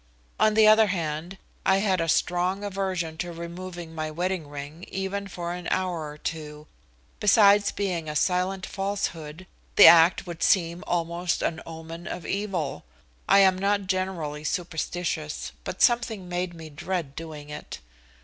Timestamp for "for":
5.27-5.53